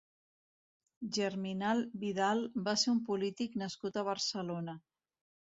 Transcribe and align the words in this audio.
Germinal 1.17 1.83
Vidal 2.05 2.41
va 2.69 2.75
ser 2.85 2.91
un 2.95 3.03
polític 3.11 3.61
nascut 3.65 4.01
a 4.03 4.07
Barcelona. 4.11 4.77